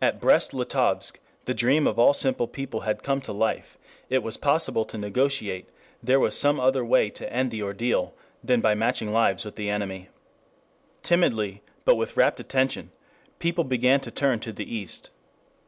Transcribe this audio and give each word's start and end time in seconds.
At 0.00 0.20
Brest 0.20 0.54
Litovsk 0.54 1.18
the 1.46 1.52
dream 1.52 1.88
of 1.88 1.98
all 1.98 2.14
simple 2.14 2.46
people 2.46 2.82
had 2.82 3.02
come 3.02 3.20
to 3.22 3.32
life: 3.32 3.76
it 4.08 4.22
was 4.22 4.36
possible 4.36 4.84
to 4.84 4.96
negotiate, 4.96 5.68
there 6.00 6.20
was 6.20 6.38
some 6.38 6.60
other 6.60 6.84
way 6.84 7.10
to 7.10 7.32
end 7.32 7.50
the 7.50 7.64
ordeal 7.64 8.14
than 8.44 8.60
by 8.60 8.76
matching 8.76 9.12
lives 9.12 9.44
with 9.44 9.56
the 9.56 9.68
enemy. 9.68 10.08
Timidly, 11.02 11.62
but 11.84 11.96
with 11.96 12.16
rapt 12.16 12.38
attention, 12.38 12.92
people 13.40 13.64
began 13.64 13.98
to 14.02 14.12
turn 14.12 14.38
to 14.38 14.52
the 14.52 14.72
East. 14.72 15.10